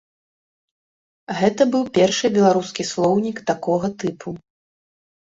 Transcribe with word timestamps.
Гэта 1.41 1.67
быў 1.75 1.83
першы 1.97 2.31
беларускі 2.37 2.85
слоўнік 2.93 3.37
такога 3.51 3.87
тыпу. 4.05 4.29